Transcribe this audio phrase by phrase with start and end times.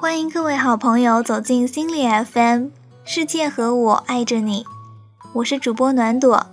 [0.00, 2.68] 欢迎各位好朋友走进心理 FM，
[3.04, 4.64] 世界和我爱着你，
[5.32, 6.46] 我是主播暖朵，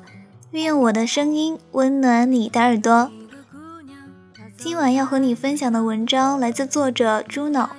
[0.50, 3.12] 愿我的声音温暖你的耳朵。
[4.58, 7.70] 今晚要和你分享的文章来自作者朱脑。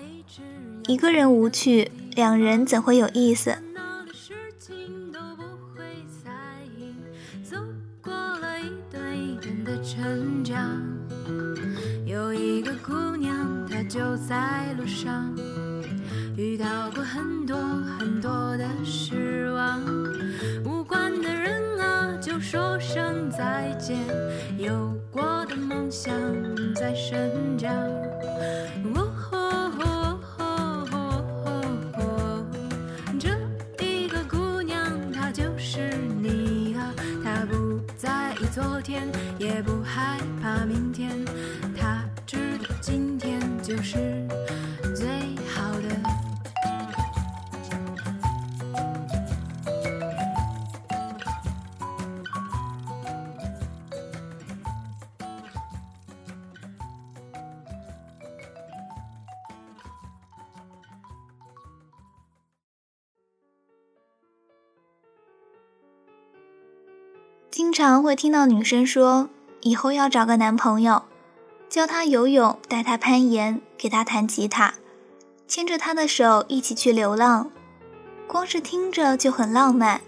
[0.86, 3.58] 一个人无趣，两人怎会有意思？
[7.42, 7.56] 走
[8.00, 10.75] 过了一段一段的成长
[13.96, 15.34] 就在路上，
[16.36, 17.56] 遇到过很多
[17.98, 19.80] 很多的失望。
[20.66, 23.96] 无关的人啊，就说声再见。
[24.58, 26.12] 有过的梦想
[26.74, 27.72] 在生长。
[33.78, 36.92] 这一个姑娘，她就是你啊。
[37.24, 39.08] 她不在意昨天，
[39.38, 41.10] 也不害怕明天。
[43.76, 44.26] 就是
[44.94, 45.06] 最
[45.44, 46.00] 好的。
[67.50, 69.28] 经常会听到女生说，
[69.60, 71.02] 以后要找个男朋友。
[71.68, 74.74] 教他游泳，带他攀岩，给他弹吉他，
[75.48, 77.50] 牵着他的手一起去流浪，
[78.26, 80.00] 光是听着就很浪漫。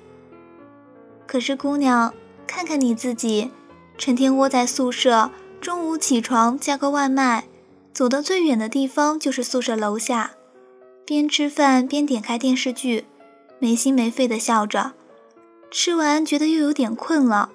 [1.27, 2.14] 可是姑娘，
[2.47, 3.51] 看看你自己，
[3.98, 7.45] 成天窝在宿舍，中午起床叫个外卖，
[7.92, 10.31] 走到最远的地方就是宿舍楼下，
[11.05, 13.05] 边吃饭边点开电视剧，
[13.59, 14.92] 没心没肺的笑着，
[15.70, 17.51] 吃完觉得又有点困了。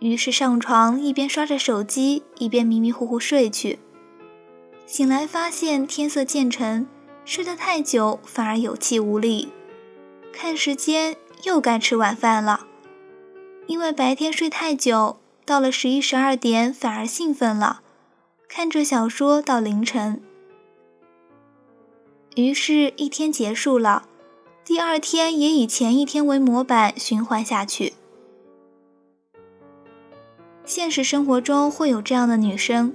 [0.00, 3.78] 于是上床，一边刷着手机，一边迷迷糊糊睡去。
[4.86, 6.86] 醒来发现天色渐沉，
[7.24, 9.50] 睡得太久反而有气无力。
[10.32, 12.66] 看时间，又该吃晚饭了。
[13.66, 17.82] 因为白天睡太久，到了十一十二点反而兴奋了，
[18.48, 20.22] 看着小说到凌晨。
[22.36, 24.08] 于是，一天结束了，
[24.64, 27.92] 第二天也以前一天为模板循环下去。
[30.80, 32.94] 现实生活中会有这样的女生，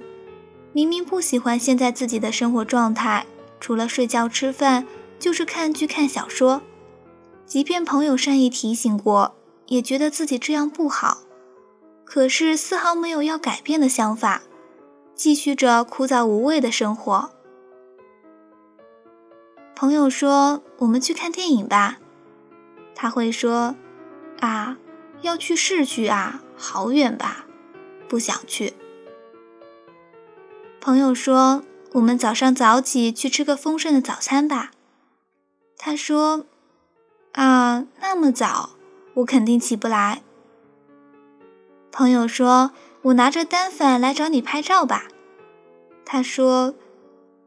[0.72, 3.24] 明明不喜欢现在自己的生活状态，
[3.60, 4.84] 除了睡觉吃饭
[5.20, 6.62] 就是看剧看小说，
[7.46, 9.36] 即便朋友善意提醒过，
[9.68, 11.18] 也觉得自己这样不好，
[12.04, 14.42] 可是丝毫没有要改变的想法，
[15.14, 17.30] 继续着枯燥无味的生活。
[19.76, 21.98] 朋友说：“我们去看电影吧。”
[22.96, 23.76] 他会说
[24.42, 24.76] ：“啊，
[25.22, 27.44] 要去市区啊，好远吧。”
[28.08, 28.74] 不想去。
[30.80, 31.62] 朋友说
[31.94, 34.70] ：“我们早上早起去吃个丰盛的早餐吧。”
[35.76, 36.46] 他说
[37.34, 38.70] ：“啊，那么早，
[39.14, 40.22] 我肯定起不来。”
[41.90, 42.70] 朋友说
[43.02, 45.08] ：“我拿着单反来找你拍照吧。”
[46.06, 46.74] 他说：“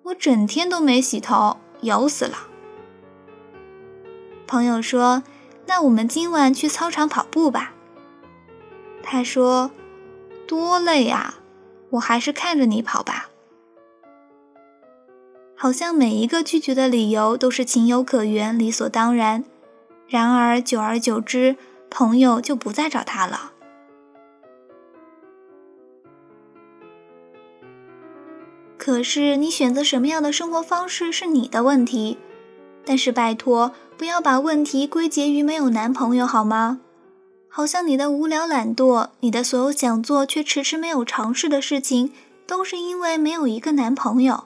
[0.04, 2.48] 我整天都没洗头，油死了。”
[4.46, 5.24] 朋友说
[5.68, 7.74] ：“那我们今晚去操场跑步吧。”
[9.02, 9.72] 他说。
[10.50, 11.36] 多累啊！
[11.92, 13.30] 我还是看着你跑吧。
[15.56, 19.44] 好像每一个拒绝的理由都是情有可原、理所当然。
[20.08, 21.56] 然而久而久之，
[21.92, 23.52] 朋友就不再找他了。
[28.76, 32.18] 可是你选择什么样的生活方式是你的问题，
[32.84, 36.80] 但是拜托，不要把问题归结于没有男朋友好吗？
[37.52, 42.12] 好像你的无聊懒惰，你的所有想做却迟迟没有尝试的事情，
[42.46, 44.44] 都是因为没有一个男朋友。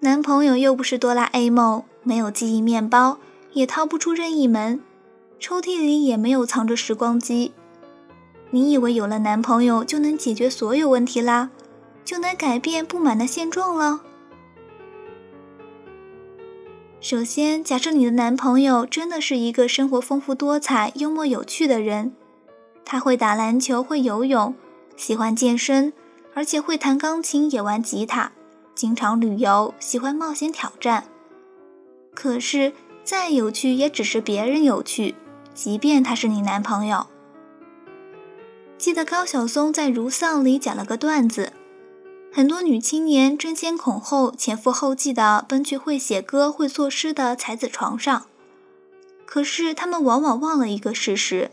[0.00, 3.18] 男朋友又不是哆啦 A 梦，没有记忆面包，
[3.52, 4.80] 也掏不出任意门，
[5.40, 7.52] 抽屉里也没有藏着时光机。
[8.50, 11.50] 你以为有了男朋友就能解决所有问题啦，
[12.04, 14.00] 就能改变不满的现状了？
[17.08, 22.10] 首先，假设你的男朋友真的是一个生活丰富多彩、幽默有趣的人，
[22.84, 24.52] 他会打篮球、会游泳、
[24.96, 25.92] 喜欢健身，
[26.34, 28.32] 而且会弹钢琴、也玩吉他，
[28.74, 31.04] 经常旅游，喜欢冒险挑战。
[32.12, 32.72] 可是，
[33.04, 35.14] 再有趣也只是别人有趣，
[35.54, 37.06] 即便他是你男朋友。
[38.76, 41.52] 记得高晓松在《如丧》里讲了个段子。
[42.36, 48.26] 很多女青年争先恐后、前赴后继地奔去会写歌、会作诗的才子床上，
[49.24, 51.50] 可是她们往往忘了一个事实：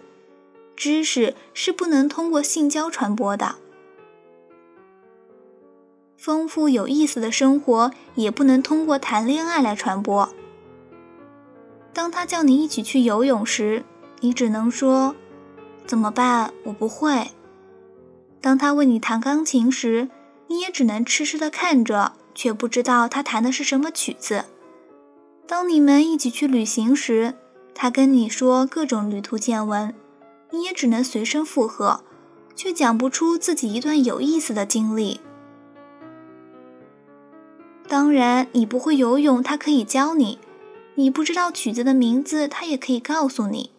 [0.75, 3.55] 知识是不能通过性交传播的。
[6.17, 10.27] 丰富有意思的生活也不能通过谈恋爱来传播。
[11.93, 13.85] 当他叫你一起去游泳时，
[14.19, 15.15] 你只能说
[15.87, 16.53] ：“怎么办？
[16.65, 17.31] 我不会。”
[18.41, 20.09] 当他为你弹钢琴时，
[20.53, 24.45] 你也只能痴痴地看着，却不知道他弹的是什么曲子。
[25.47, 27.33] 当你们一起去旅行时，
[27.73, 29.95] 他跟你说各种旅途见闻，
[30.51, 32.03] 你也只能随声附和，
[32.55, 35.21] 却讲不出自己一段有意思的经历。
[37.87, 40.37] 当然，你不会游泳，他可以教你；
[40.93, 43.71] 你不知道曲子的名字，他也可以告诉你；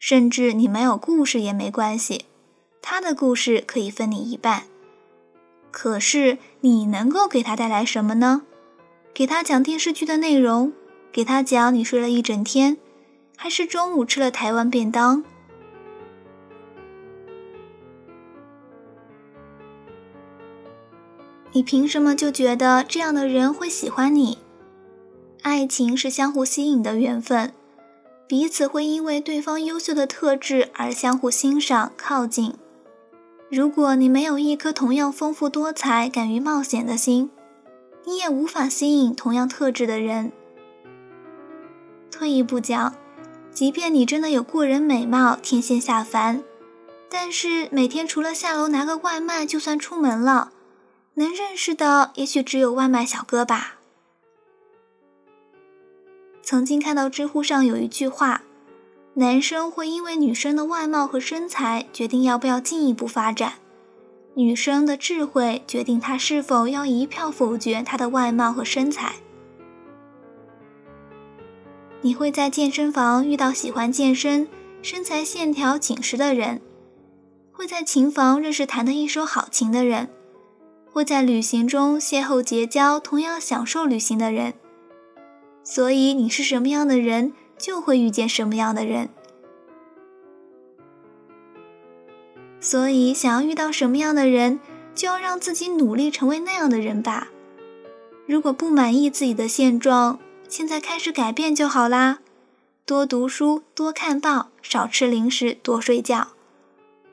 [0.00, 2.24] 甚至你没有故事也没关系，
[2.82, 4.64] 他的故事可以分你一半。
[5.70, 8.42] 可是，你能够给他带来什么呢？
[9.14, 10.72] 给他讲电视剧的内容，
[11.12, 12.76] 给他讲你睡了一整天，
[13.36, 15.24] 还是中午吃了台湾便当？
[21.52, 24.38] 你凭什么就觉得这样的人会喜欢你？
[25.42, 27.52] 爱情是相互吸引的缘分，
[28.26, 32.54] 彼此会因为对方优秀的特质而相互欣赏、靠近。
[33.50, 37.30] 如果你没有一颗同样丰富多彩、敢于冒险的心，
[38.04, 40.32] 你也无法吸引同样特质的人。
[42.10, 42.94] 退一步讲，
[43.50, 46.42] 即便你真的有过人美貌、天仙下凡，
[47.08, 50.52] 但是每天除了下楼拿个外卖，就算出门了。
[51.14, 53.78] 能认识的也许只有外卖小哥吧。
[56.42, 58.42] 曾经看到知乎上有一句话：
[59.18, 63.54] 男生会因为女生的外貌和身材决定要不要进一步发展，
[64.34, 69.16] 女生的智慧决定他是否要一票否决她的外貌和身材。
[72.00, 74.46] 你会在健身房遇到喜欢健身、
[74.82, 76.60] 身材线条紧实的人，
[77.50, 80.08] 会在琴房认识弹得一手好琴的人。
[80.92, 84.54] 会在旅行中邂逅结交同样享受旅行的人，
[85.64, 89.08] 所以你是什么样的人，就会遇见什么样的人。
[92.60, 94.60] 所以，想要遇到什么样的人，
[94.94, 97.28] 就要让自己努力成为那样的人吧。
[98.26, 100.18] 如果不满意自己的现状，
[100.48, 102.20] 现在开始改变就好啦。
[102.86, 106.28] 多读书，多看报，少吃零食，多睡觉。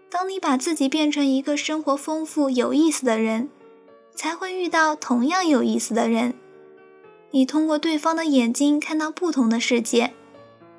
[0.09, 3.49] 当你把自己变成一个生活丰富、有意思的人。
[4.15, 6.33] 才会遇到同样有意思的人。
[7.31, 10.13] 你通过对方的眼睛看到不同的世界，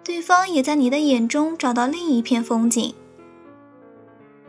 [0.07, 2.95] 对方也在你的眼中找到另一片风景。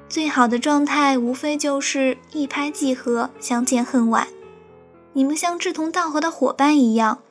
[0.07, 4.27] 最好的状态无非就是一拍即合，相见恨晚。
[5.13, 7.23] 你们像志同道合的伙伴一样，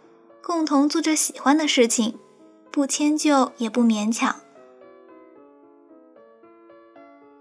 [0.42, 2.18] 共同做着喜欢的事情，
[2.72, 4.34] 不迁就也不勉强。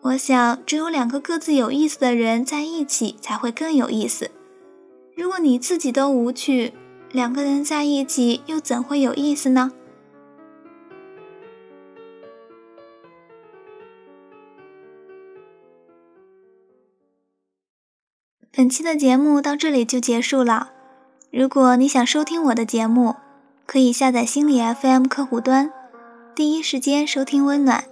[0.01, 4.29] 我想，只有两个各自有意思的人在一起才会更有意思。
[5.15, 6.73] 如果你自己都无趣，
[7.11, 9.71] 两个人在一起又怎会有意思呢？
[18.57, 20.69] 本期的节目到这里就结束了。
[21.29, 23.17] 如果你想收听我的节目，
[23.65, 25.73] 可以下载心理 FM 客户端，
[26.33, 27.83] 第一时间收听温暖。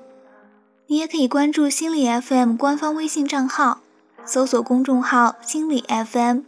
[0.87, 3.81] 你也可以关注心理 FM 官方微信账号，
[4.25, 6.39] 搜索公众号“心理 FM”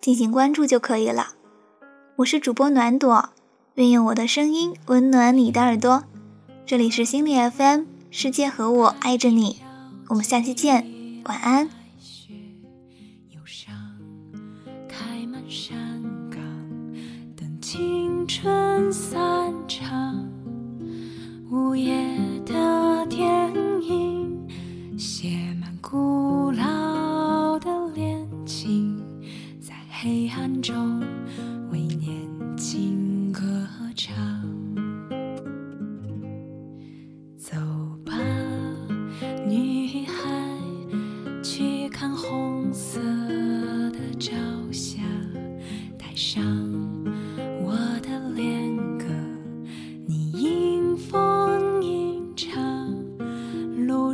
[0.00, 1.34] 进行关注就可以了。
[2.16, 3.28] 我是主播暖朵，
[3.74, 6.02] 愿用我的声音温暖你的耳朵。
[6.66, 9.60] 这里是心理 FM，世界和我爱着你。
[10.08, 11.70] 我们下期见，晚安。
[18.20, 20.09] 青春散场，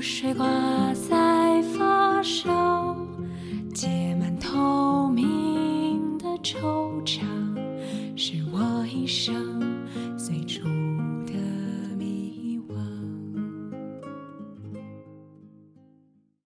[0.06, 0.75] 谁管？